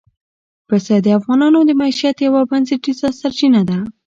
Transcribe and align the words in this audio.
پسه 0.67 0.95
د 1.05 1.07
افغانانو 1.19 1.59
د 1.65 1.71
معیشت 1.81 2.17
یوه 2.27 2.41
بنسټیزه 2.49 3.07
سرچینه 3.19 3.61
ده. 3.69 3.77